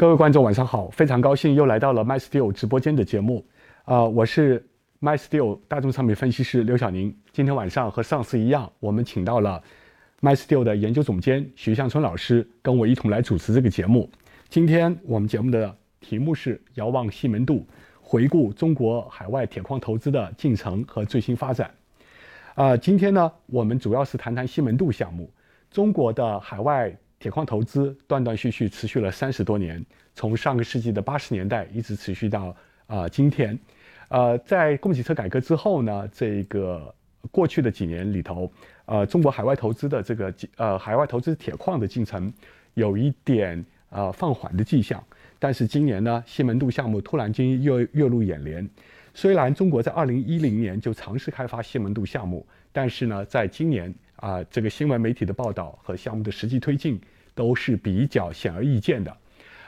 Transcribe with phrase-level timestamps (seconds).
[0.00, 3.44] 各位观众晚上好，非常高兴又来到了 MySteel 直播间的节目，
[3.84, 4.66] 啊，我是
[4.98, 7.14] MySteel 大众商品分析师刘晓宁。
[7.32, 9.62] 今天晚上和上次一样，我们请到了
[10.22, 14.10] MySteel 的研究总监徐向春老师，跟我一同来主持这个节目。
[14.48, 17.66] 今天我们节目的题目是遥望西门渡，
[18.00, 21.70] 回顾中国海外铁矿投资的进程和最新发展。
[22.54, 25.30] 啊，今天呢，我们主要是谈谈西门渡项目，
[25.70, 26.90] 中国的海外。
[27.20, 29.84] 铁矿投资断断续续持续了三十多年，
[30.14, 32.56] 从上个世纪的八十年代一直持续到
[32.86, 33.56] 啊今天，
[34.08, 36.92] 呃，在供给侧改革之后呢，这个
[37.30, 38.50] 过去的几年里头，
[38.86, 42.32] 呃，中国海外投资的这个呃海外投资铁矿的进程
[42.72, 45.04] 有一点呃放缓的迹象，
[45.38, 48.66] 但是今年呢，西门渡项目突然间又跃入眼帘。
[49.12, 53.94] 虽然中国在二零一零年就尝试开发西门渡项目，但是呢，在今年。
[54.20, 57.00] 啊，这个新闻媒体的报道和项目的实际推进
[57.34, 59.16] 都是比较显而易见的，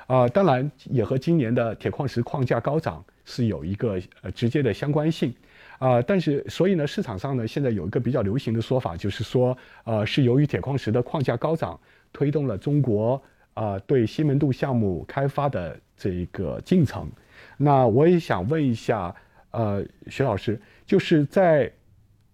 [0.06, 5.34] 啊，当然也和今年的铁矿石矿价高涨是有一个呃直接的相关性，
[5.78, 11.80] 啊，但是所以呢，市场上呢现在有一个比较流行的说法，就是说，呃，是由于铁矿石的矿价高涨，
[12.12, 13.22] 推动了中国
[13.54, 17.10] 啊对西门渡项目开发的这个进程。
[17.56, 19.14] 那我也想问一下，
[19.50, 21.72] 呃，徐老师，就是在。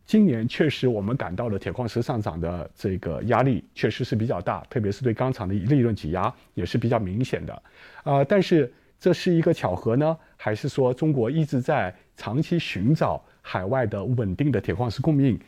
[0.08, 7.62] 今年确实，我们感到了铁矿石上涨的这个压力确实是比较大，特别是对钢厂的利润挤压也是比较明显的。
[8.04, 15.38] 啊，但是这是一个巧合呢，还是说中国一直在长期寻找海外的稳定的铁矿石供应，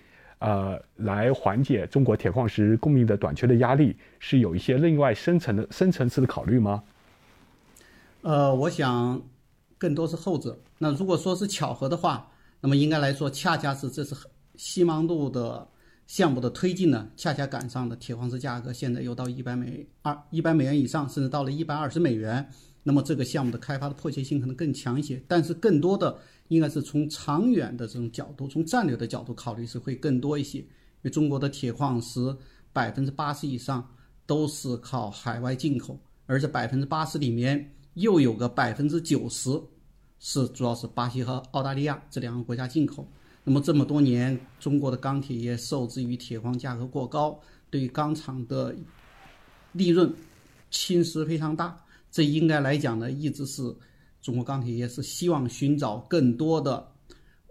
[0.41, 6.83] 呃，来缓解中国铁矿石供应的短缺的压力，是有一些另外深层的深层次的考虑吗？
[8.21, 9.23] 呃，我想
[9.79, 10.59] 更多是后者。
[10.77, 12.29] 那如果说是巧合的话，
[12.61, 14.15] 那么应该来说，恰恰是这是。
[14.61, 15.67] 西芒渡的
[16.07, 22.47] 项目的推进呢，恰恰赶上了铁矿石价格现在又到一百美二一百美元以上，甚至到了一百二十美元。
[22.83, 26.15] 那么这个项目的开发的迫切性可能更强一些，但是更多的
[26.49, 30.59] 应该是从长远的这种角度，从战略的角度考虑是会更多一些。
[30.59, 30.67] 因
[31.05, 32.37] 为中国的铁矿石
[32.71, 33.89] 百分之八十以上
[34.27, 39.51] 都是靠海外进口，而这百分之八十里面又有个百分之九十
[40.19, 43.11] 是主要是巴西和澳大利亚这两个国家进口。
[43.45, 47.41] 那么这么多年，中国的钢铁业受制于铁矿价格过高，
[47.71, 48.77] 对钢厂的
[49.73, 50.13] 利润
[50.71, 51.85] 侵蚀非常大。
[52.11, 53.75] 这应该来讲呢，一直是
[54.21, 56.93] 中国钢铁业是希望寻找更多的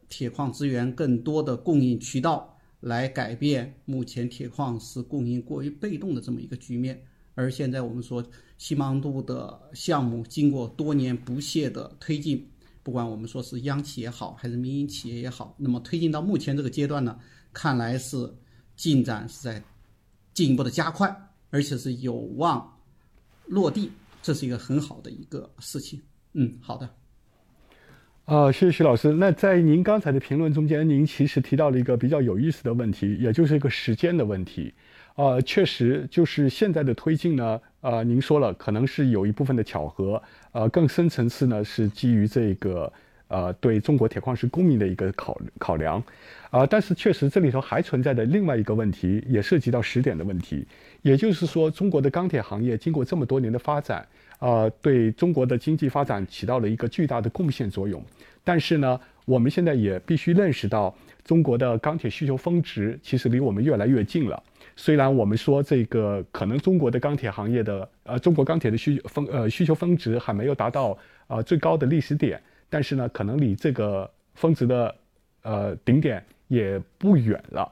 [0.10, 7.04] 铁矿资源、更多的供应渠道，来改变目前铁矿石供应过于被动的这么一个局面。
[7.36, 8.24] 而现在我们说，
[8.58, 12.49] 西芒渡的项目经过多年不懈的推进。
[12.82, 17.20] 不管我们说是央企也好，还是民营企业也好，那么推进到目前这个阶段呢，
[17.54, 18.18] 看来是
[18.76, 19.62] 进展是在
[20.34, 21.14] 进一步的加快，
[21.50, 22.80] 而且是有望
[23.48, 23.92] 落地，
[24.22, 26.02] 这是一个很好的一个事情。
[26.34, 26.90] 嗯，好的。
[28.26, 29.12] 啊，谢谢徐老师。
[29.12, 34.74] 那在您刚才的评论中间，您其实提到了一个比较有意思的问题，也就是一个时间的问题。
[35.16, 37.60] 啊，确实就是现在的推进呢。
[37.82, 40.22] 呃，您说了，可能是有一部分的巧合。
[40.52, 42.92] 呃，更深层次呢，是基于这个
[43.28, 46.04] 呃对中国铁矿石供应的一个考考量，
[46.50, 50.66] 啊，但是确实这里头还存在的另外一个问题，也涉及到时点的问题，
[51.04, 54.06] 也就是说，中国的钢铁行业经过这么多年的发展，
[54.40, 58.04] 啊，对中国的经济发展起到了一个巨大的贡献作用，
[58.44, 64.44] 但是呢，我们现在也必须认识到，中国的钢铁需求峰值其实离我们越来越近了。
[64.82, 70.98] 虽然我们说这个可能中国的钢铁行业的呃中国钢铁的需峰呃需求峰值还没有达到
[71.28, 74.96] 呃最高的历史点，但是呢可能离这个峰值的
[75.42, 77.70] 呃顶点也不远了，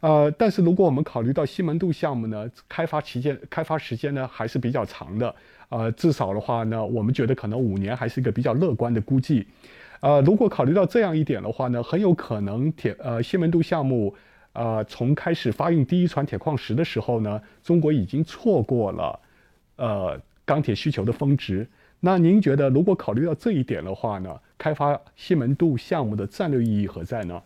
[0.00, 5.32] 呃但是如果我们考虑到西门渡项目呢开发期间开发时间呢还是比较长的，
[5.68, 9.46] 呃至少的话呢我们觉得可能五年还是一个比较乐观的估计，
[10.00, 14.12] 呃如果考虑到这样一点的话呢很有可能铁呃西门渡项目。
[14.52, 19.20] 呃，从开始发运第一船铁矿石的时候呢，中国已经错过了，
[19.76, 21.68] 呃，钢铁需求的峰值。
[22.00, 27.42] 那您觉得，如果考虑到这一点的话呢，开发西门渡项目的战略意义何在呢？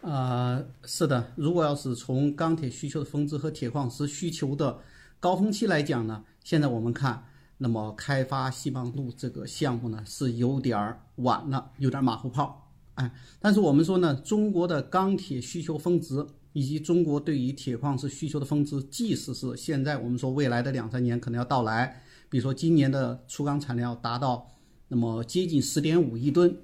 [0.00, 4.78] 呃，是的，如果要是从钢铁需求的峰值和铁矿石需求的
[5.20, 7.24] 高峰期来讲呢，现在我们看，
[7.58, 12.61] 那么开发西门渡这个项目呢，是有点儿晚了，有点马后炮。
[12.94, 13.10] 哎，
[13.40, 24.46] 但是我们说呢，中国的钢铁需求峰值以及中国对于铁矿石需求的峰值，即使是现在我们说未来的两三年可能要到来，比如说今年的粗钢产量达到
[24.88, 26.54] 那么接近十点五亿吨，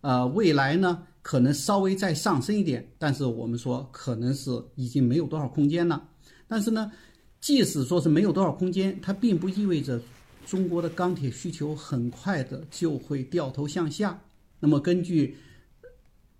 [0.00, 6.08] 呃，未来呢可能稍微再上升一点，但是我们说可能是已经没有多少空间了。
[6.48, 6.90] 但是呢，
[7.40, 10.00] 即使说是没有多少空间，它并不意味着
[10.44, 14.20] 中国的钢铁需求很快的就会掉头向下。
[14.58, 15.36] 那么根据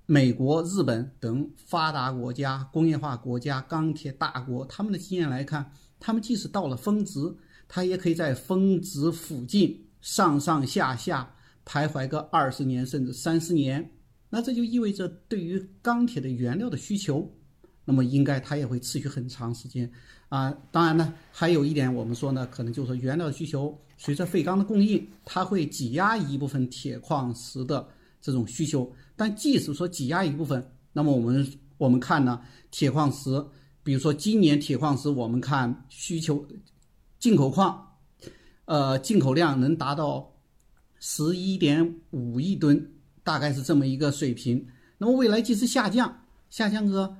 [0.09, 7.35] 美国、日本等发达国家、工业化国家、钢铁大国他们的经验来看，他们即使到了峰值，
[7.67, 11.35] 它也可以在峰值附近上上下下
[11.67, 13.91] 徘徊个二十年甚至三十年。
[14.31, 17.29] 那这就意味着对于钢铁的原料的需求，
[17.85, 19.91] 那么应该它也会持续很长时间
[20.29, 20.57] 啊。
[20.71, 27.89] 当然呢，还有一点我们说呢，可能就是说原料的需求随着废钢的供应，它会挤压一部分铁矿石的
[28.21, 28.93] 这种需求。
[29.17, 31.47] 但即使说挤压一部分，那么我们
[31.79, 32.41] 我们看呢，
[32.71, 33.45] 铁矿石，
[33.83, 36.47] 比如说今年铁矿石，我们看需求，
[37.19, 37.97] 进口矿，
[38.67, 40.33] 呃，进口量能达到
[41.01, 42.93] 十一点五亿吨，
[43.25, 44.67] 大概是这么一个水平。
[44.99, 47.17] 那么未来即使下降，下降个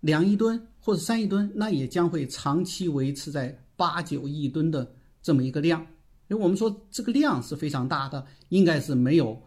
[0.00, 4.90] 两亿吨或者三亿吨，那也将会长期维持在八九亿吨的
[5.22, 5.86] 这么一个量。
[6.28, 9.42] 因为我们说这个量是非常大的，应该是没有。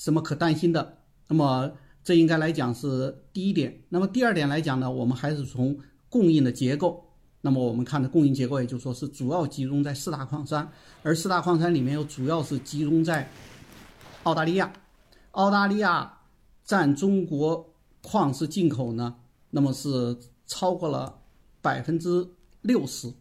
[0.00, 0.96] 什么可担心的？
[1.28, 1.70] 那么
[2.02, 3.82] 这应该来讲是第一点。
[3.90, 7.06] 那么第二点来讲呢，我们还是从供应的结构。
[7.42, 10.66] 那么我们看的供应结构，也就是说是主要集中在四大矿山，
[11.02, 13.30] 而四大矿山里面又主要是集中在
[14.22, 14.72] 澳大利亚。
[15.32, 16.20] 澳大利亚
[16.64, 19.16] 占中国矿石进口呢，
[19.50, 21.20] 那么是超过了
[21.60, 22.26] 百分之
[22.62, 23.12] 六十。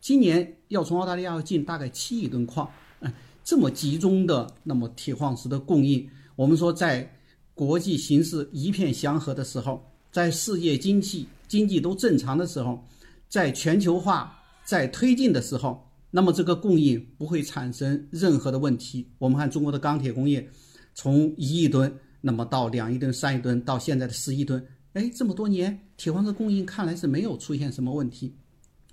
[0.00, 2.70] 今年要从澳大利亚要进大概七亿吨矿。
[3.00, 3.12] 嗯
[3.44, 7.08] 这么集中的那么铁矿石的供应，我们说在
[7.52, 12.82] 国际形势一片祥和的时候，在世界经济经济都正常的时候，
[13.28, 19.06] 在全球化在推进的时候，那么这个供应不会产生任何的问题。
[19.18, 20.48] 我们看中国的钢铁工业，
[20.94, 28.34] 从一亿吨，那么到两亿吨、三亿吨，到现在的十亿吨，哎，这么多年铁矿石供应看来是没有出现什么问题。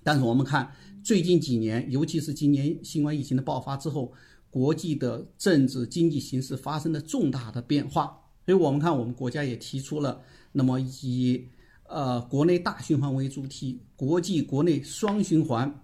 [0.04, 0.70] 但是我们看
[1.02, 4.12] 最近几年，尤其是今年新冠疫情的爆发之后。
[4.52, 8.14] 国际的政治经济形势发生了重大的变化，
[8.44, 10.20] 所以我们看我们国家也提出了，
[10.52, 11.42] 那么以
[11.88, 15.82] 呃国内大循环为主体，国际国内双循环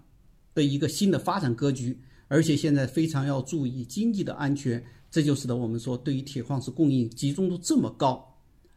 [0.53, 8.23] 的一个新的发展格局，而且现在非常要注意经济的安全，这就使得我们说对于铁矿石供应集中度这么高，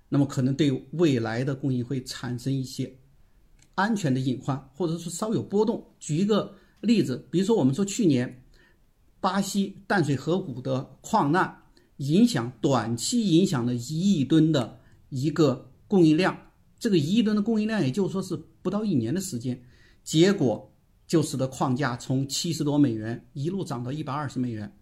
[0.09, 2.91] 那么可能对未来的供应会产生一些
[3.75, 5.85] 安全的隐患，或者说稍有波动。
[6.01, 8.42] 举一个例子，比如说我们说去年。
[9.23, 11.63] 巴西淡水河谷的矿难
[11.99, 14.81] 影响短期影响了一亿吨的
[15.11, 16.37] 一个供应量，
[16.77, 19.63] 这个一亿吨的供应量，也就是说是不到一年的时间，
[20.03, 20.69] 结果
[21.07, 24.77] 就使得矿价从七十多美元一路涨到一百二十美元，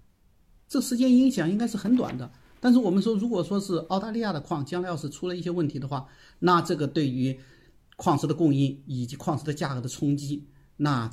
[0.67, 2.33] 这时间影响应该是很短的。
[2.61, 6.07] 但是我们说，如果说是澳大利亚的矿将来要是出了一些问题的话，
[6.39, 7.39] 那这个对于
[7.97, 10.49] 矿石的供应以及矿石的价格的冲击，
[10.79, 11.11] 那。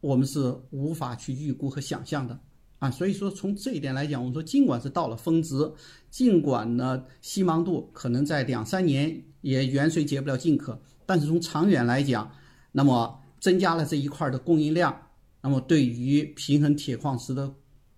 [0.00, 2.38] 我们是无法去预估和想象的
[2.78, 5.70] 啊，所以说从这一点来讲，我们说尽管是到了峰值，
[6.10, 12.30] 尽管呢西芒度可能在两三年也远水解不了近渴，但是从长远来讲，
[12.72, 14.96] 那么增加了这一块的供应量，
[15.42, 17.52] 那么对于平衡铁矿石的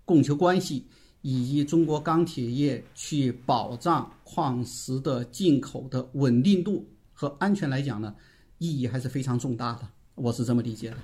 [0.04, 0.86] 供求关系，
[1.20, 8.12] 以及中国钢铁业去保障矿石的进口的稳定度和安全来讲呢，
[8.58, 10.96] 意义还是非常重大的，我是这么理解的。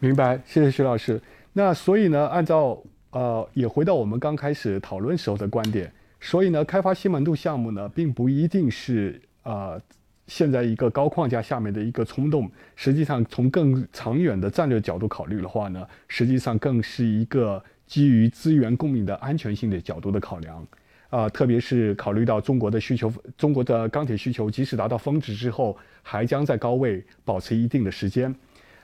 [0.00, 1.20] 明白，谢谢徐老师。
[1.52, 2.80] 那所以呢，按照
[3.10, 9.80] 呃，也回到我们刚开始讨论时候的观点，所以呢，开发西门度项目呢，并不一定是呃，
[10.28, 12.48] 现在一个高框架下面的一个冲动。
[12.76, 20.64] 实际上，从更长远的战略角度考虑的话呢，实际上更是一个基于资源供应的安全性的角度的考量。
[21.10, 28.32] 啊，特别是考虑到中国的需求，中国的钢铁需求即使达到峰值之后，还将在高位保持一定的时间。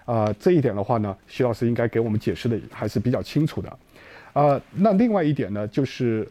[0.05, 3.79] 啊，这一点的话呢，徐老师应该给我们解释的还是比较清楚的。
[4.33, 6.29] 啊，那另外一点呢，就是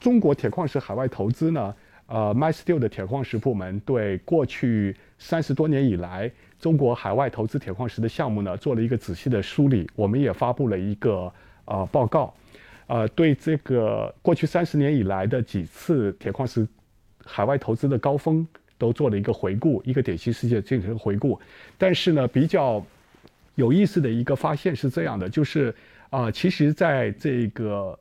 [0.00, 1.74] 中国铁矿石海外投资呢，
[2.06, 9.88] 呃，MySteel 的铁矿石部门对过去三十多年以来中国海外投资铁矿石的项目呢，做了一个仔细的梳理。
[9.94, 11.32] 我们也发布了一个
[11.66, 12.34] 呃报告，
[12.86, 16.66] 呃，对这个过去三十年以来的几次铁矿石
[17.24, 18.46] 海外投资的高峰
[18.78, 21.38] 都做了一个回顾，一个典型事件进行回顾。
[21.78, 22.84] 但是呢，比较
[23.54, 25.74] 有意思的一个发现是这样的，就是
[26.10, 27.98] 啊，其实在这个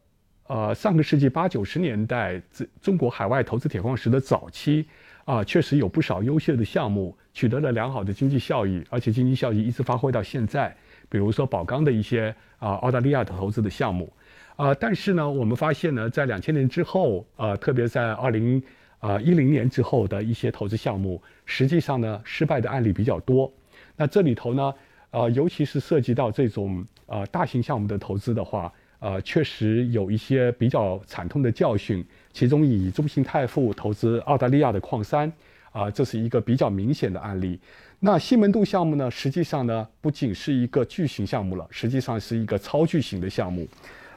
[0.47, 4.85] 呃上个世纪八九十年代，这中国海外投资铁矿石的早期
[5.25, 10.75] 啊，确实有不少优秀的项目取得了良好的经济效益，而且经济效益一直发挥到现在。
[11.09, 14.11] 比如说宝钢的一些啊澳大利亚的投资的项目
[14.55, 18.63] 啊，但是呢，我们发现呢，在两千年之后啊，特别在二零
[18.99, 23.51] 啊一零年之后的一些投资项目，实际上呢，失败的案例比较多。
[23.97, 24.73] 那这里头呢？
[25.11, 32.03] 啊，尤其是涉及到这种呃大型项目的投资的话，呃，确实有一些比较惨痛的教训。
[32.33, 35.31] 其中以中信泰富投资澳大利亚的矿山，
[35.73, 37.59] 啊，这是一个比较明显的案例。
[37.99, 43.67] 那西门渡项目呢，实际上呢，不仅是一个巨型项目了，实际上是一个超巨型的项目。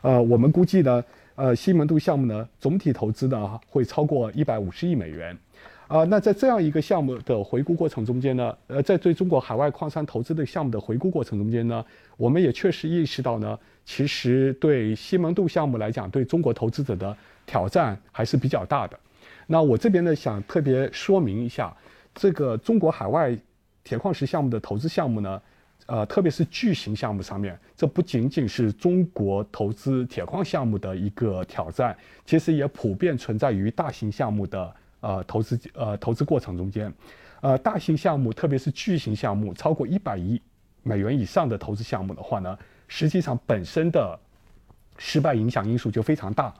[0.00, 5.36] 呃，我们估计呢，呃，西门渡项目呢，总体投资呢会超过一百五十亿美元。
[5.86, 11.84] 啊，那在这样一个项目的回顾过程中间呢，呃，在对中国海外矿山投资的项目的回顾过程中间呢，
[12.16, 17.14] 我们也确实意识到呢，其实对西门渡项目来讲，对中国投资者的
[17.44, 18.98] 挑战还是比较大的。
[19.46, 21.74] 那我这边呢，想特别说明一下，
[22.14, 23.36] 这个中国海外
[23.82, 25.42] 铁矿石项目的投资项目呢，
[25.84, 34.74] 呃，特别是巨型项目上面，这不仅仅是中国投资铁矿项目的一个挑战，其实也普遍存在于大型项目的。
[35.04, 36.90] 呃，投资呃投资过程中间，
[37.42, 40.40] 呃，大型项目，特别是巨型项目，超过一百亿
[40.82, 42.58] 美元以上的投资项目的话呢，
[42.88, 44.18] 实际上本身的
[44.96, 46.50] 失败影响因素就非常大。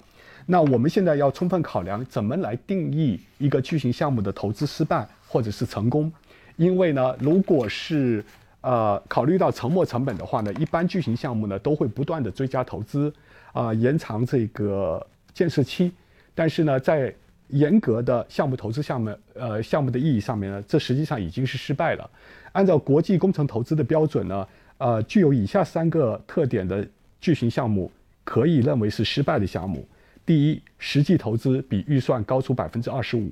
[0.45, 6.13] 那我们现在要充分考量怎么来定义一个巨型项目的投资失败或者是成功，
[6.57, 8.23] 因为呢，如果是
[8.61, 13.11] 呃考虑到沉没成本的话呢，一般巨型项目呢都会不断的追加投资
[13.55, 15.91] 啊，延长这个建设期，
[16.35, 17.15] 但是呢，在
[17.49, 22.11] 严格的项目投资项目，呃，项目的意义上面呢，这实际上已经是失败了。
[22.53, 24.49] 按照国际工程投资的标准呢，
[24.79, 26.87] 呃，具有以下三个特点的
[27.21, 27.91] 巨型项目
[28.25, 29.87] 可以认为是失败的项目：
[30.25, 33.29] 第一，实际投资比预算高出百分之二十五；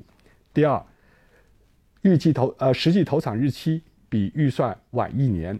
[0.53, 0.85] 第二，
[2.03, 5.57] 预计投呃实际投产日期比预算晚一年；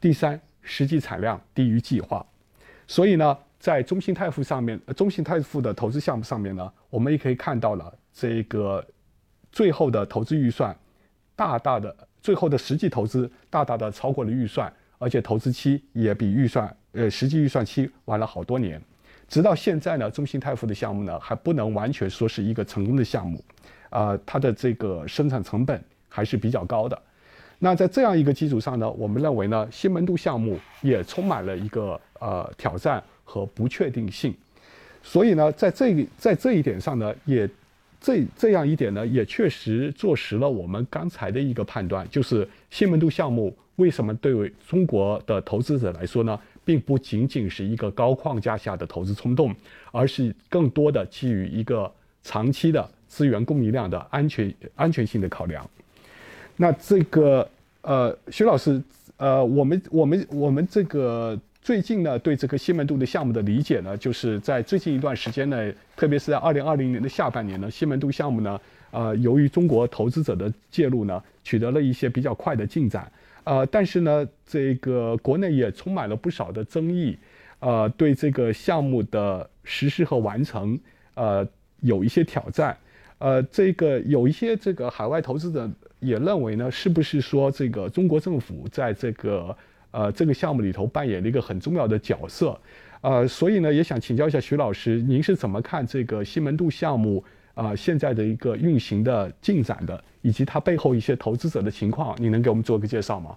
[0.00, 2.24] 第三，实际产量低于计划。
[2.86, 3.36] 所以呢。
[3.60, 8.82] 在中信泰富上面，中信泰富的投资项目上面呢，我们也可以看到了这个
[9.52, 10.74] 最后的投资预算
[11.36, 18.80] 大大的，最后的实际投资大大的超过了预算，而且投资期也比预算呃实际预算期晚了好多年。
[19.28, 23.44] 直到现在呢，中信泰富的项目呢还不能完全说是一个成功的项目，
[23.90, 26.98] 啊，它的这个生产成本还是比较高的。
[27.58, 33.04] 那在这样一个基础上呢，我们认为呢，西门渡项目也充满了一个呃挑战。
[33.30, 34.34] 和不确定性，
[35.04, 37.48] 所以呢，在这在这一点上呢，也
[38.00, 49.54] 这这样一点呢，也确实坐实了我们刚才的一个判断，就是西门渡项目为什么对中国的投资者来说呢，并不仅仅是一个高框架下的投资冲动，
[49.92, 51.88] 而是更多的基于一个
[52.24, 55.64] 长期的资源供应量的安全安全性的考量。
[56.56, 57.48] 那这个
[57.82, 58.82] 呃，徐老师，
[59.18, 61.38] 呃，我们我们我们这个。
[61.62, 68.58] 最近呢，对这个西门渡的项目的理解呢，就是在最近一段时间呢，特别是在二零二零年的下半年呢，西门渡项目呢，
[68.90, 73.12] 呃，由于中国投资者的介入呢，取得了一些比较快的进展，
[73.44, 77.16] 呃，但是呢，这个国内也充满了不少的争议，
[77.58, 80.78] 呃，对这个项目的实施和完成，
[81.12, 81.46] 呃，
[81.80, 82.74] 有一些挑战，
[83.18, 89.54] 呃，这个有一些这个海外投资者也认为呢，是不是说这个中国政府在这个
[89.90, 92.58] 呃，这个项目里头扮演了一个很重要的角色，
[93.00, 97.22] 呃，所以呢，也想请教一下徐老师，您是怎么看这个西门渡项目
[97.54, 103.36] 啊现在的一个运行的进展的，以及它背后一些投资者的情况，你能给我们做个介绍吗？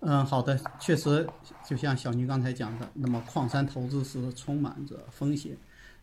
[0.00, 1.26] 嗯，好的，确实，
[1.68, 5.56] 就像小宁刚才讲的，那么矿山投资是充满着风险，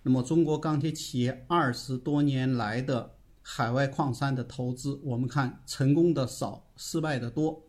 [0.04, 3.12] 那么中国钢铁企业二十多年来的
[3.42, 7.60] 海外矿山的投资，我们看成功的少，失败的多。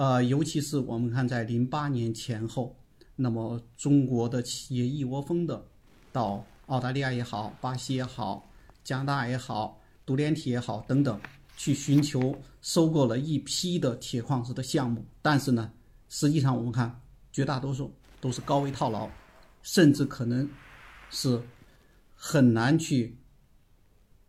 [0.00, 2.74] 呃，尤其是我们看在零八年前后，
[3.16, 5.62] 那么中国的企业一窝蜂的
[6.10, 8.50] 到澳大利亚也好、巴西也好、
[8.82, 11.20] 加拿大也好、独联体也好等等，
[11.54, 15.04] 去寻求收购了一批的铁矿石的项目。
[15.20, 15.70] 但是呢，
[16.08, 16.98] 实际上我们看
[17.30, 19.06] 绝大多数都是高位套牢，
[19.60, 20.48] 甚至可能
[21.10, 21.38] 是
[22.14, 23.18] 很难去，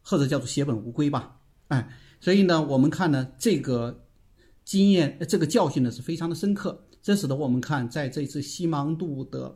[0.02, 1.40] 或者叫做血本无归吧。
[1.70, 1.88] 哎，
[2.20, 4.04] 所以呢，我们看呢这个。
[4.64, 9.54] 经验，这个教训呢是非常的深刻，这使得我们看在这次西芒度的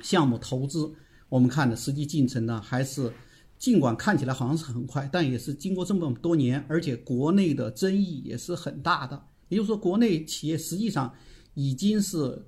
[0.00, 0.92] 项目投资，
[1.28, 3.12] 我们看的实际进程呢，还是
[3.58, 9.20] 尽管看起来好像是很快，但也是经过这么多年，而且国内的争议也是很大的。
[9.48, 11.12] 也就是说，国内企业实际上
[11.54, 12.40] 已经是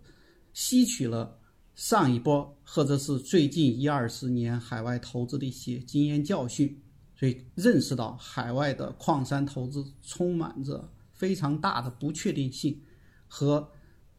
[0.53, 1.37] 吸取了
[1.75, 6.79] 上一波或者是最近一二十年海外投资的一些经验教训，
[7.19, 10.89] 所以认识到海外的矿山投资充满着。
[11.17, 12.79] 非常大的不确定性
[13.27, 13.67] 和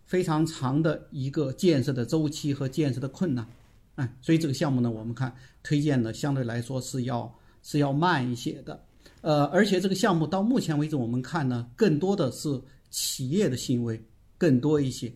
[0.04, 3.48] 非常长的一个建设的周期和建设的困难，
[3.96, 8.84] 哎，所以这个项目呢，我们看推荐呢相对来说是要是要慢一些的，
[9.22, 14.02] 呃，而且这个项目到目前为止我们看呢，更多的是企业的行为
[14.38, 15.14] 更多一些，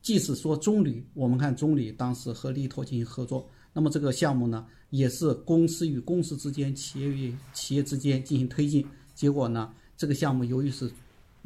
[0.00, 8.86] 即使说中铝，我们看中铝当时和力拓进行合作，那么这个项目呢，也是公司与公司之间、企业与企业之间进行推进。
[9.14, 10.88] 结果呢，这个项目由于是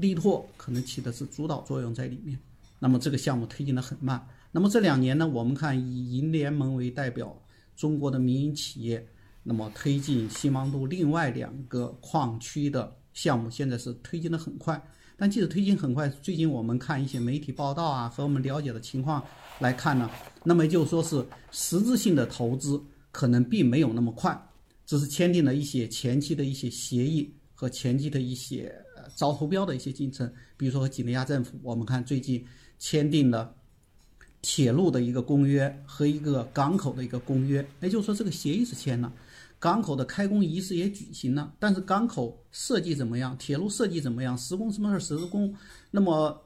[0.02, 2.38] 力拓可能起的是主导作用在里面，
[2.78, 4.22] 那么这个项目推进的很慢。
[4.50, 7.34] 那么这两年呢，我们看以银联盟为代表，
[7.74, 9.06] 中国的民营企业，
[9.42, 14.78] 那么推进新芒度另外两个矿区的项目，现在是推进的很快。
[15.16, 19.24] 但即使推进很快，最近我们看一些媒体报道啊，和我们了解的情况
[19.60, 20.10] 来看呢，
[20.42, 22.82] 那么就是说是实质性的投资
[23.12, 24.36] 可能并没有那么快，
[24.84, 28.74] 只是签订了一些前期的一些协议和前期的一些
[29.14, 32.44] 招投标的一些进程，比如说和几内亚政府，我们看最近
[32.78, 33.54] 签订了
[34.40, 39.12] 铁路的一个公约和一个港口的一个公约，也就是说这个协议是签了。
[39.58, 43.38] 港口的开工仪式也举行了，但是港口设计怎么样？
[43.38, 44.36] 铁路设计怎么样？
[44.36, 45.54] 施工什么时候施工？
[45.92, 46.42] 那么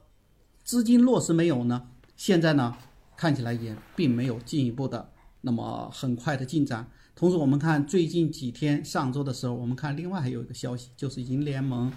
[0.63, 1.87] 资金落实没有呢？
[2.15, 2.77] 现在呢，
[3.15, 5.09] 看起来也并没有进一步的
[5.41, 6.87] 那么很快的进展。
[7.15, 11.91] 同时，我们看最近几天，上周的时候，我们看另外还有一个消息，就是银联盟，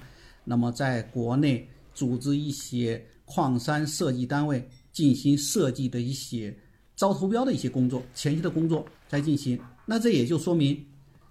[0.44, 6.56] 那么在国内组织一些矿山设计单位进行设计的一些
[6.96, 9.60] 招投标的一些工作，前期的工作在进行。
[9.86, 10.84] 那这也就说明。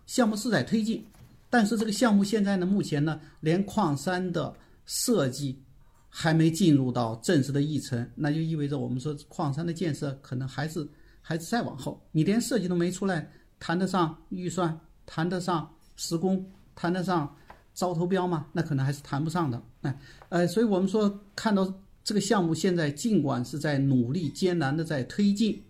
[0.05, 1.05] 项目是在推进，
[1.51, 4.51] 但是这个项目现在呢，目前呢，连矿山的
[4.87, 5.61] 设计
[6.09, 10.87] 还没进入到正式的议程，那就意味着我们说矿山的建设可能还是
[11.21, 12.01] 还是再往后。
[12.11, 14.75] 你连设计都没出来，谈得上预算，
[15.05, 17.35] 谈得上施工，谈得上
[17.73, 18.47] 招投标吗？
[18.53, 19.61] 那可能还是谈不上的。
[19.81, 19.99] 哎，
[20.29, 21.73] 呃，所以我们说看到
[22.03, 25.61] 这个项目现在尽管是在努力艰难的在推进，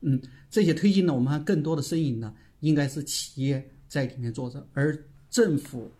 [0.00, 3.68] 嗯，这些推进呢，我们看更多的身影呢，应该是企业。
[3.92, 5.92] 在里面做着，而政府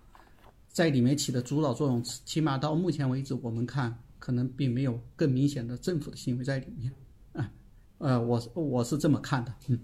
[0.71, 6.91] 在里面起的主导作用，起码到目前为止，我们看可能并没有更明显的政府的行为在里面。
[7.35, 7.53] 啊，
[7.99, 9.79] 呃，我我是这么看的，嗯，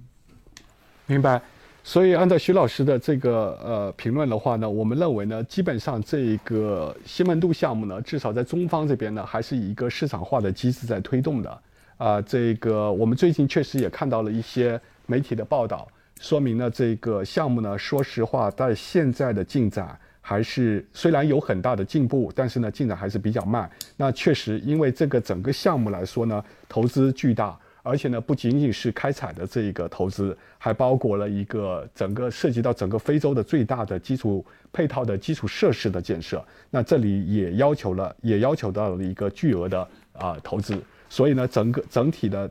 [1.07, 1.43] 明白。
[1.88, 11.63] 所以按照徐老师的这个呃评论的话呢，我们认为呢，基本上这个西门渡项目呢，至少在中方这边呢，还是以一个市场化的机制在推动的。
[11.97, 15.89] 啊，这个我们最近确实也看到了一些媒体的报道。
[16.21, 23.69] 说明呢，这个项目呢，说实话，在现在的进展还是虽然有很大的进步，但是呢，进展还是比较慢。
[23.97, 36.45] 那确实，因为这个整个项目来说呢，投资巨大，而且呢，不仅仅是开采的这一个投资，还包括了一个整个涉及到整个非洲的最大的基础配套的基础设施的建设。
[36.71, 40.80] 那这里也要求了，也要求到了一个巨额的啊投资。
[41.08, 42.50] 所以呢，整个整体的。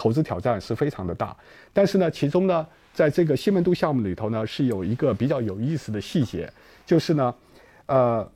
[0.00, 1.36] 投资挑战是非常的大，
[1.72, 6.48] 但是呢，其中呢，在这个西门渡项目里头呢，是有一个比较有意思的细节，
[6.86, 7.34] 就是呢，
[7.86, 8.30] 呃，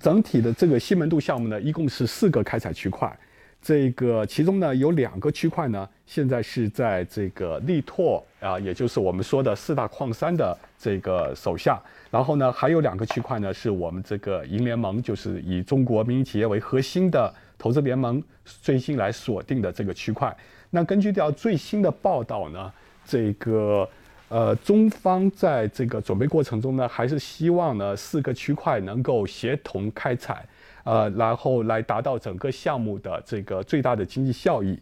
[0.00, 3.16] 整体的这个西门渡项目呢，一共是四个开采区块，
[3.62, 17.32] 这个其中呢，有两个区块呢，现在是在这个力拓啊，也就是我们说的四大矿山的这个手下，然后呢，还有两个区块呢，是我们这个银联盟，就是以中国民营企业为核心的。
[17.62, 20.34] 投资联盟最新来锁定的这个区块，
[20.70, 22.72] 那根据掉最新的报道呢，
[23.04, 23.86] 这个
[24.30, 30.42] 呃中方在这个准备过程中呢，还是希望呢四个区块能够协同开采，
[30.84, 34.78] 呃，然后来达到整个项目的这个最大的经济效益，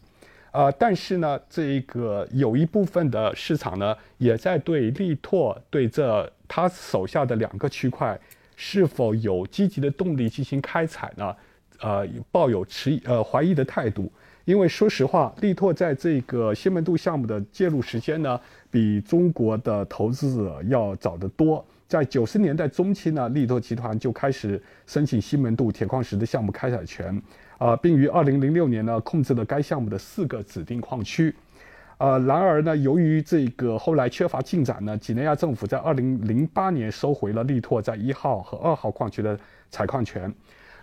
[0.51, 8.19] 呃，但是呢，这个有一部分的市场呢，也在对力拓对这他手下的两个区块
[8.55, 11.35] 是否有积极的动力进行开采呢？
[11.81, 14.11] 呃，抱有持呃怀疑的态度，
[14.43, 18.37] 因为说实话，力拓在这个西门渡项目的介入时间呢，
[18.69, 21.65] 比中国的投资者要早得多。
[21.89, 27.19] 在九十年代中期呢，力拓集团就开始申请西门渡铁矿石的项目开采权，
[27.57, 31.33] 啊，并于二零零六年呢控制了该项目的四个指定矿区。
[31.97, 39.37] 呃，然而呢，由于这个后来缺乏进展呢，几内亚政府在二零零八年收回了力拓在一号和二号矿区的
[39.71, 40.31] 采矿权。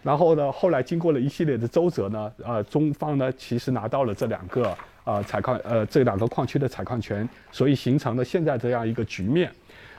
[0.02, 9.48] 然后呢，后来经过了一系列的周折呢，呃，中方呢其实拿到了这两个呃采矿呃这两个矿区的采矿权，所以形成了现在这样一个局面。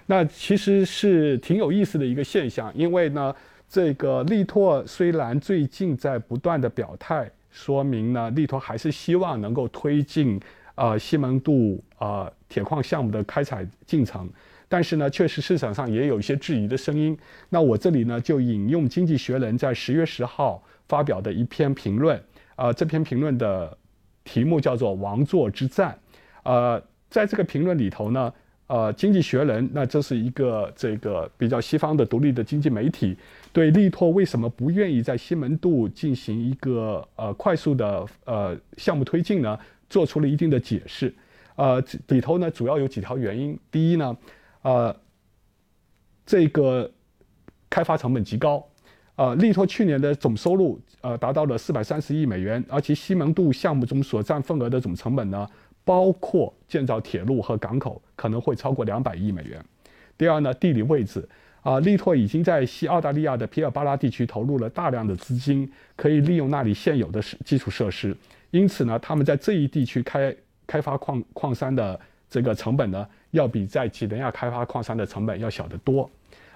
[0.08, 3.36] 那其实是挺有意思的一个现象，因为呢，
[3.70, 10.40] 这个力拓虽然最近在不断的表态，说明呢力拓还是希望能够推进
[10.76, 14.30] 呃西门渡呃铁矿项目的开采进程。
[14.70, 17.18] 但是呢，确实市场上也有一些质疑的声音。
[17.50, 22.22] 那我这里呢，就引用《经济学人》在十月十号发表的一篇评论。
[22.56, 23.78] 啊，这篇评论的
[24.24, 25.98] 题目叫做“王座之战”。
[26.44, 28.34] 呃，在这个评论里头呢，
[28.68, 33.16] 呃，《经济学人》那这是一个这个比较西方的独立的经济媒体，
[33.54, 39.58] 对力拓为什么不愿意在西门渡进行一个呃快速的呃项目推进呢，
[39.90, 41.14] 做出了一定的解释。
[41.56, 43.58] 呃，里头呢主要有几条原因。
[43.72, 44.18] 第一呢，
[44.64, 44.96] 呃，
[46.26, 46.92] 这个
[47.70, 48.64] 开发成本极高。
[49.16, 55.50] 呃，力拓去年的总收入呃达到了四百三十亿美元，而其西门渡项目中所占份额的总成本呢？
[55.88, 59.64] 包括建造铁路和港口可能会超过两百亿美元。
[60.18, 61.26] 第二呢，地理位置
[61.62, 68.14] 啊，力拓已经在西澳大利亚的皮尔巴拉地区投入了大量的资金，可以利用那里现有的基础设施。
[68.52, 71.98] 因此呢，他们在这一地区开开发矿矿山的
[72.30, 76.10] 这个成本呢，要比在几内亚开发矿山的成本要小得多。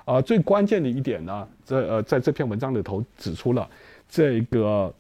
[0.04, 3.66] 啊，最关键的一点呢，这呃，在这篇文章里头指出了
[4.10, 4.94] 这个。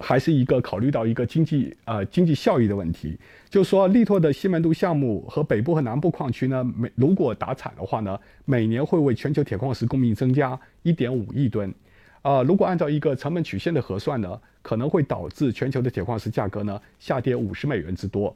[0.00, 11.74] 还是一个考虑到一个经济呃经济效益的问题，就是说力拓的西门渡项目和北部和南部矿区呢，每如果打产的话呢，每年会为全球铁矿石供应增加一点五亿吨，
[12.22, 18.34] 啊，如果按照一个成本曲线的核算呢，可能会导致全球的铁矿石价格呢下跌五十美元之多，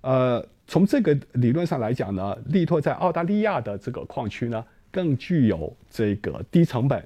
[0.00, 7.04] 呃，从这个理论上来讲呢，力拓在澳大利亚的这个矿区呢，更具有这个低成本，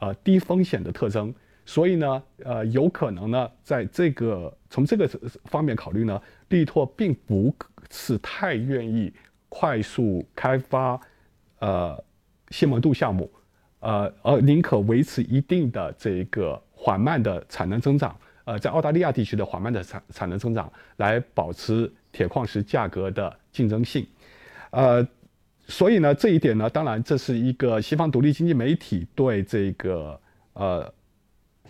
[0.00, 1.34] 呃低风险的特征。
[1.68, 5.06] 所以呢，呃，有可能呢，在这个从这个
[5.44, 7.54] 方面考虑呢，力拓并不
[7.90, 9.12] 是太愿意
[9.50, 10.98] 快速开发，
[11.58, 12.02] 呃，
[12.48, 13.30] 西门渡项目，
[13.80, 24.06] 呃，而宁可维持一定的这个缓慢的产能增长，呃，在澳大利亚地区的缓慢的产产能增长，来保持铁矿石价格的竞争性，
[24.70, 25.06] 呃，
[25.66, 30.18] 所以呢，这一点呢，当然这是一个西方独立经济媒体对这个
[30.54, 30.90] 呃。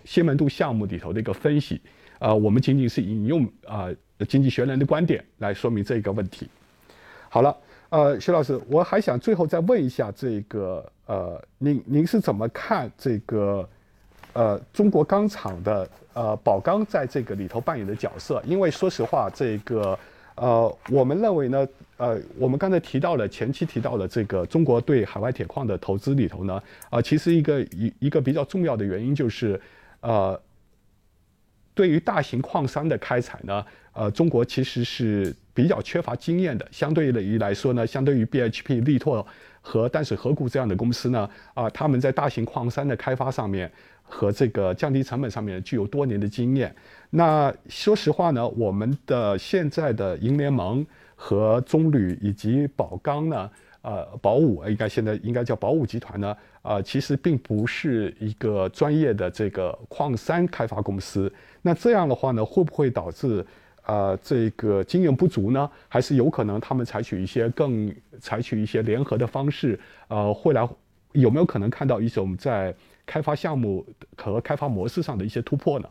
[0.09, 1.79] 西门渡项目里头的一个分析，
[2.17, 3.87] 呃，我们仅仅是引用啊
[4.27, 6.49] 经济学人的观点来说明这个问题。
[7.29, 7.55] 好了，
[7.89, 13.69] 呃，徐老师，我还想最后再问一下这个，呃，您您是怎么看这个，
[14.33, 18.41] 呃，中国钢厂的呃宝钢在这个里头扮演的角色？
[18.47, 19.95] 因为说实话，这个，
[20.33, 21.67] 呃，我们认为呢，
[21.97, 29.61] 呃，我们刚才提到了前期提到了这个中国对海外铁矿的投资里头呢，啊，其实一个一一个比较重要的原因就是。
[30.01, 30.41] 呃，
[31.73, 36.67] 对于大型矿山的开采呢，呃，中国其实是比较缺乏经验的。
[36.71, 39.25] 相对于来说呢，相对于 BHP、力拓
[39.61, 43.71] 和淡水河谷这样的公司呢，啊，他们在大型矿山的开发上面
[44.03, 46.73] 和这个降低成本上面具有多年的经验。
[47.09, 50.85] 那说实话呢，我们的现在的银联盟
[51.15, 53.49] 和中铝以及宝钢呢。
[53.81, 61.31] 呃，宝武应该现在应该叫宝武集团呢，啊，其实并不是一个专业的这个矿山开发公司。
[61.61, 63.45] 那这样的话呢，会不会导致
[63.85, 65.69] 呃这个经验不足呢？
[65.87, 67.89] 还是有可能他们采取一些更
[68.19, 69.79] 采取一些联合的方式？
[70.09, 70.67] 呃，会来
[71.13, 73.85] 有没有可能看到一种在开发项目
[74.17, 75.89] 和开发模式上的一些突破呢？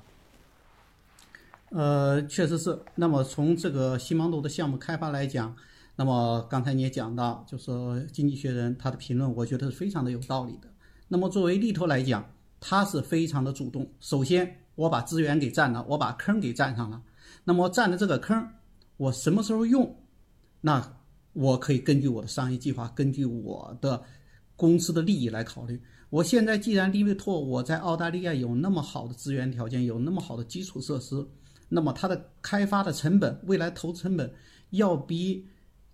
[1.71, 2.79] 呃，确实是。
[2.95, 5.57] 那么从这个西芒路的项目开发来讲。
[6.01, 7.73] 那么刚才你也讲到，就是
[8.13, 10.69] 《经济学人》他的评论，我觉得是非常的有道理的。
[11.09, 12.25] 那么作为力拓来讲，
[12.61, 13.85] 他是非常的主动。
[13.99, 17.03] 首先，我把资源给占了，我把坑给占上了。
[17.43, 18.49] 那么占的这个坑，
[18.97, 19.93] 我什么时候用？
[20.61, 20.81] 那
[21.33, 24.01] 我可以根据我的商业计划，根据我的
[24.55, 25.83] 公司的利益来考虑。
[26.11, 31.27] 我现在既然力拓我在澳大利亚有那么好的资源条件，有那么好的基础设施，
[31.69, 34.33] 那么它的开发的成本，未来投资成本
[34.71, 35.45] 要比。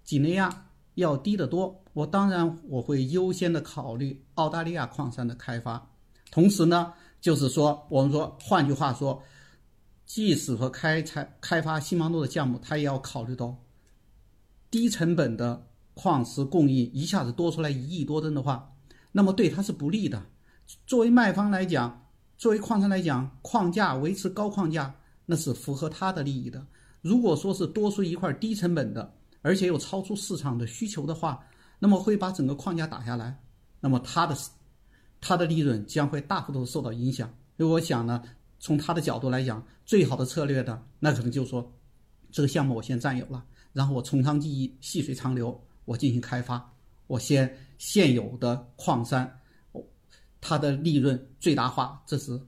[0.05, 5.91] 几内亚要低得多，我当然我会优先的考虑澳大利亚矿山的开发。
[6.31, 9.23] 同时呢，就是说，我们说，换句话说，
[10.05, 13.57] 即使说开采开发新芒多的项目，它也要考虑到
[14.71, 18.73] 低成本的矿石供应一下子多出来一亿多吨的话，
[19.13, 20.23] 那么对它是不利的。
[20.87, 24.95] 作为卖方来讲，作为矿山来讲，矿价维持高矿价，
[25.27, 26.67] 那是符合他的利益的。
[27.01, 29.15] 如果说是多出一块低成本的，
[29.45, 31.45] 而且又超出市场的需求的话，
[31.79, 33.39] 那么会把整个框架打下来，
[33.79, 34.35] 那么它的
[35.21, 37.29] 它的利润将会大幅度受到影响。
[37.59, 38.23] 所以我想呢，
[38.59, 41.71] 从他的角度来讲，最好的策略的那可能就是说，
[42.33, 46.75] 这个项目我先占有了，然后我从长计议，细水长流，我进行开发，
[47.07, 49.31] 我先现有的矿山，
[50.41, 52.41] 它的利润最大化，这是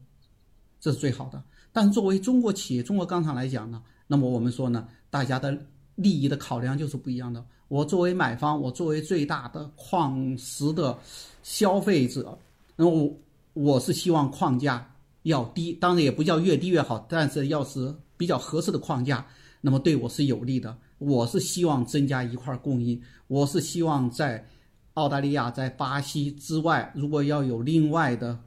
[0.81, 1.45] 这是最好的。
[1.75, 5.55] 但是作为中国企业、中国钢厂来讲呢，那么我们说呢，大家的。
[5.97, 7.45] 利益的考量就是不一样的。
[7.69, 10.97] 我作为买方，我作为最大的矿石的
[11.43, 12.39] 消费者，
[12.77, 13.13] 那我
[13.55, 19.27] 我是希望矿价要低，当然也不叫越低越好，但是要是比较合适的矿价，
[19.61, 20.79] 那么对我是有利的。
[20.99, 24.49] 我是希望增加一块供应，我是希望在
[24.95, 28.39] 澳大利亚、在巴西之外，如果要有另外的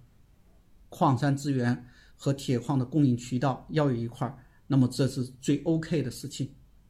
[0.90, 1.86] 矿山资源
[2.16, 4.34] 和铁矿的供应渠道，要有一块，
[4.66, 6.50] 那么这是最 OK 的事情。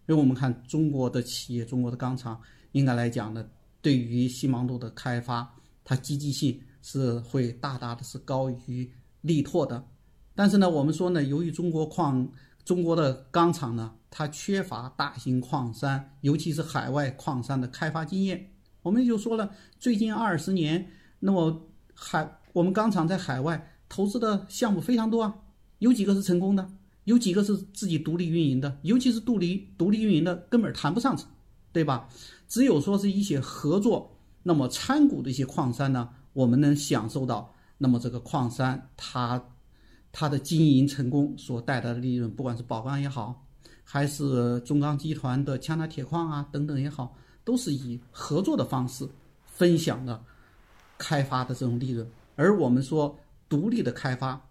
[0.10, 2.42] 因为我们看中国的企业、中国的钢厂，
[2.72, 3.46] 应该来讲呢，
[3.80, 5.48] 对于西芒度的开发，
[5.86, 8.92] 它积极性是会大大的是高于
[9.22, 9.86] 力拓的。
[10.34, 12.28] 但是呢，我们说呢，由于中国矿、
[12.66, 18.52] 中国的钢厂呢，它缺乏大型矿山，尤其是海外矿山的开发经验。
[18.82, 25.36] 我们就说了，最近二十年，那么海我们钢厂在海外投资的项目非常多啊，
[25.78, 26.68] 有几个是成功的，
[27.10, 31.18] 有几个是自己独立运营的，尤其是独立独立运营的，根本谈不上，
[31.74, 32.08] 对吧？
[32.48, 39.44] 只有说是一些合作，那么参股的一些矿山呢，我们能享受到，那么这个矿山它。
[40.12, 43.46] 它的经营成功所带来的利润，不管是宝钢也好，
[43.84, 49.08] 还是中钢集团的强大铁矿啊等等也好，都是以合作的方式
[49.46, 50.20] 分享的
[50.98, 52.10] 开发的这种利润。
[52.36, 53.16] 而我们说
[53.48, 54.42] 独立的开发，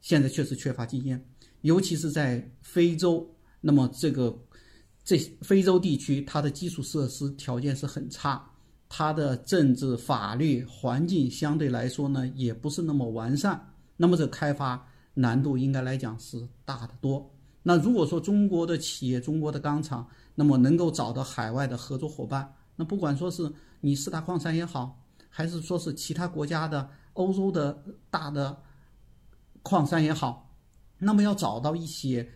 [0.00, 1.24] 现在确实缺乏经验，
[1.66, 3.28] 尤其是在非洲。
[3.60, 4.32] 那么这个
[5.04, 8.48] 这非洲地区，它的基础设施条件是很差，
[8.88, 13.60] 它的政治、法律环境相对来说呢，也不是那么完善。
[13.96, 17.28] 那么这开发难度应该来讲是大得多。
[17.64, 28.56] 那如果说中国的企业、中国的钢厂，那么能够找到海外的合作伙伴，那不管说是你四大矿山也好，还是说是其他国家的欧洲的大的
[29.62, 30.45] 矿山也好，
[30.98, 32.28] 那么要找到一些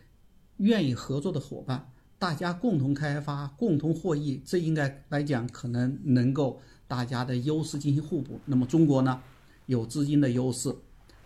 [0.59, 8.41] 愿意合作的伙伴，大家共同开发、共同获益，这应该来讲可能能够大家的优势进行互补。
[8.45, 9.21] 那么中国呢，
[9.67, 10.75] 有资金的优势。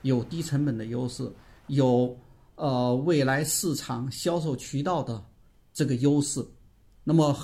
[0.03, 1.33] 有低成本的优势，
[1.68, 2.14] 有
[2.57, 5.25] 呃未来市场销售渠道的
[5.73, 6.47] 这个优势。
[7.05, 7.35] 那么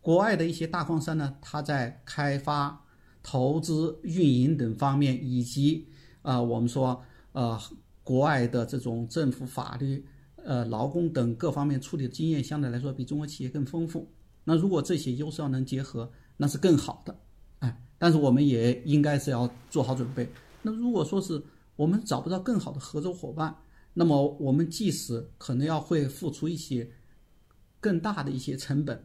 [0.00, 2.82] 国外的一些大矿山呢，它在开发、
[3.22, 5.86] 投资、运营等方面，以及
[6.22, 6.98] 啊我们说
[7.32, 7.60] 呃
[8.02, 10.04] 国外的这种政府、法律、
[10.36, 14.10] 呃劳工等各方面处理的经验，相对来说比中国企业更丰富。
[14.44, 17.14] 那如果这些优势要能结合，那是更好的。
[17.58, 20.28] 哎，但是我们也应该是要做好准备。
[20.62, 21.42] 那如果说是
[21.76, 23.54] 我们找不到更好的合作伙伴，
[23.92, 26.90] 那么我们即使可能要会付出一些
[27.80, 29.02] 更大的一些成本，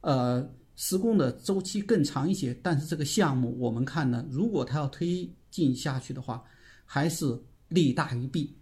[0.00, 6.42] 呃，施工的周期更长一些，但是这个项目我们看呢，如果它要推进下去的话，
[6.84, 7.38] 还是
[7.74, 8.56] 利大于弊，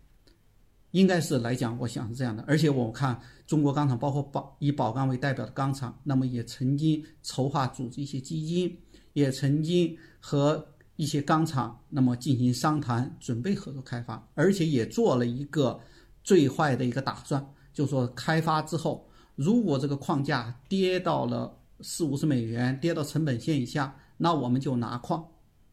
[0.90, 2.42] 应该是来讲，我想是这样的。
[2.46, 8.78] 而且我们看中国钢厂，包括宝以宝钢为代表的钢厂，那么也曾经筹划组织一些基金，
[9.12, 10.66] 也曾经和。
[10.96, 15.80] 一些钢厂，那么进行商谈，准备合作开发，而且也做了一个
[16.22, 25.20] 最坏的一个打算，就说开发之后，如果这个矿价跌到了四五十美元，跌到成本线以下，那我们就拿矿；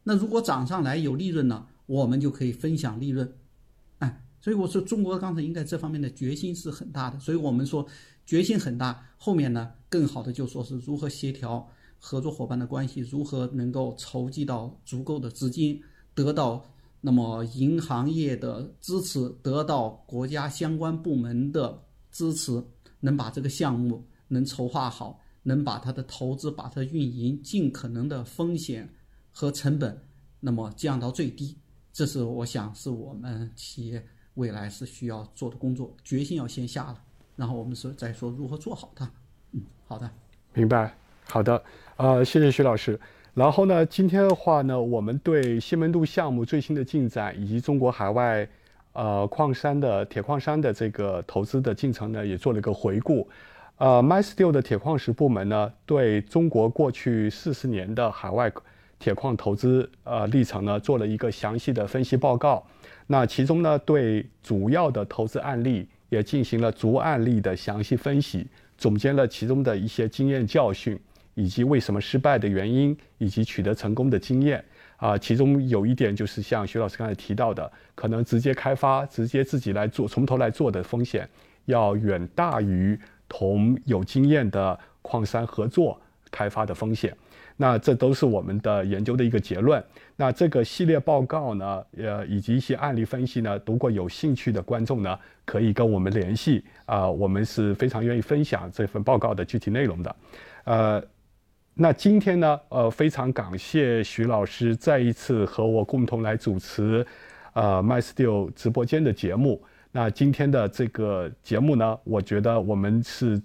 [0.04, 3.28] 那如果涨上来有利润呢，我们就可以分享利润。
[3.98, 7.84] 哎，所以我说中国刚才应该这方面的决心是很大的，所以我们说
[8.24, 11.68] 决心很大，后面呢更好的就说是如何协调。
[12.02, 15.82] 合作伙伴的关系如何能够筹集到足够的资金，
[16.14, 16.64] 得到
[17.00, 21.78] 那么银行业的支持，得到国家相关部门的
[22.10, 22.64] 支持，
[23.00, 28.88] 能把这个项目能筹划好，能把它的投资、把它运营尽可能的风险
[29.30, 30.00] 和成本，
[30.40, 31.54] 那么降到最低。
[31.92, 36.98] 这是我想是我们企业未来是需要做的工作，决心要先下了，
[37.36, 39.10] 然后我们说再说如何做好它。
[39.52, 40.10] 嗯，好的，
[40.54, 40.94] 明白。
[41.24, 41.62] 好的，
[41.96, 42.98] 呃，谢谢徐老师。
[43.34, 48.48] 然后呢，今天的话呢，我们对西门渡项目最新的进展，以及中国海外
[48.92, 53.28] 呃矿山的铁矿山的这个投资的进程呢，也做了一个回顾。
[53.78, 58.52] 呃，MySteel 的铁矿石部门呢，对中国过去四十年的海外
[59.00, 62.64] 铁矿投资呃历程呢，做了一个详细的分析报告。
[63.08, 68.46] 那其中呢，对主要的投资案例也进行了逐案例的详细分析，
[68.78, 70.96] 总结了其中的一些经验教训。
[71.34, 74.62] 以及为什么失败的原因，以及取得成功的经验
[74.96, 81.26] 啊，其中有一点就是像徐老师刚才提到的，可能直接开发、直接自己来做、从头来做的风险，
[81.64, 85.98] 要远大于同有经验的矿山合作
[86.30, 87.16] 开发的风险。
[87.62, 89.84] 那这都是我们的研究的一个结论。
[90.16, 100.16] 那这个系列报告呢，呃，以及一些案例分析呢，如果有兴趣的观众呢，可以跟我们联系啊，我们是非常愿意分享这份报告的具体内容的，
[100.64, 101.04] 呃。
[101.72, 107.06] 那今天呢，呃，非常感谢徐老师再一次和我共同来主持，
[107.54, 109.62] 呃，MySteel 直播间的节目。
[109.92, 113.40] 那今天的这个节目呢，我觉得我们是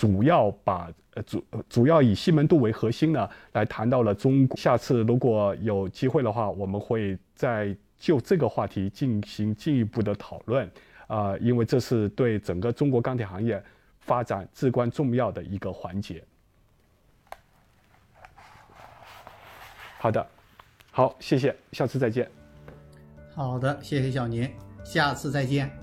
[0.00, 4.56] 主要把呃主主要以西门度为核心呢，来谈到了中国。
[4.56, 10.66] 下次如果有机会的话，我们会再就这个话题进行进一步的讨论
[11.06, 13.62] 啊，因为这是对整个中国钢铁行业
[13.98, 16.24] 发展至关重要的一个环节。
[19.98, 20.26] 好的，
[20.90, 22.26] 好，谢谢，下次再见。
[23.34, 24.50] 好的，谢谢小宁，
[24.82, 25.79] 下次再见。